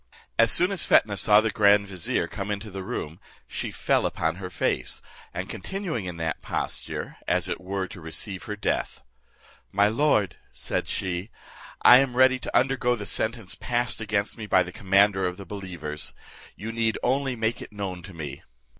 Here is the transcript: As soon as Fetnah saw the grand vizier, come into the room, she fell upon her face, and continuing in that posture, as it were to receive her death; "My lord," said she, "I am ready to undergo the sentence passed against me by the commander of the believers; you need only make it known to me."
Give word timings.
As 0.39 0.51
soon 0.51 0.71
as 0.71 0.83
Fetnah 0.83 1.15
saw 1.15 1.41
the 1.41 1.51
grand 1.51 1.87
vizier, 1.87 2.27
come 2.27 2.49
into 2.49 2.71
the 2.71 2.81
room, 2.83 3.19
she 3.47 3.69
fell 3.69 4.07
upon 4.07 4.37
her 4.37 4.49
face, 4.49 4.99
and 5.31 5.47
continuing 5.47 6.05
in 6.05 6.17
that 6.17 6.41
posture, 6.41 7.17
as 7.27 7.47
it 7.47 7.61
were 7.61 7.85
to 7.89 8.01
receive 8.01 8.45
her 8.45 8.55
death; 8.55 9.03
"My 9.71 9.89
lord," 9.89 10.37
said 10.49 10.87
she, 10.87 11.29
"I 11.83 11.99
am 11.99 12.17
ready 12.17 12.39
to 12.39 12.57
undergo 12.57 12.95
the 12.95 13.05
sentence 13.05 13.53
passed 13.53 14.01
against 14.01 14.39
me 14.39 14.47
by 14.47 14.63
the 14.63 14.71
commander 14.71 15.27
of 15.27 15.37
the 15.37 15.45
believers; 15.45 16.15
you 16.55 16.71
need 16.71 16.97
only 17.03 17.35
make 17.35 17.61
it 17.61 17.71
known 17.71 18.01
to 18.01 18.13
me." 18.15 18.41